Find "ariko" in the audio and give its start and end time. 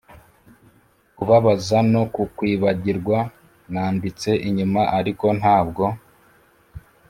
4.99-5.25